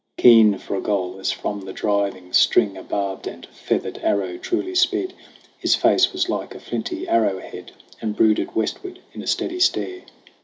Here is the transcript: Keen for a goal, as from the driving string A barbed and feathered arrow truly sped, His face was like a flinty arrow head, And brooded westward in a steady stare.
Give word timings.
Keen 0.17 0.57
for 0.57 0.75
a 0.75 0.81
goal, 0.81 1.19
as 1.19 1.31
from 1.31 1.61
the 1.61 1.73
driving 1.73 2.33
string 2.33 2.75
A 2.75 2.81
barbed 2.81 3.27
and 3.27 3.45
feathered 3.45 3.99
arrow 4.01 4.35
truly 4.37 4.73
sped, 4.73 5.13
His 5.59 5.75
face 5.75 6.11
was 6.11 6.27
like 6.27 6.55
a 6.55 6.59
flinty 6.59 7.07
arrow 7.07 7.37
head, 7.39 7.73
And 8.01 8.15
brooded 8.15 8.55
westward 8.55 8.97
in 9.13 9.21
a 9.21 9.27
steady 9.27 9.59
stare. 9.59 10.01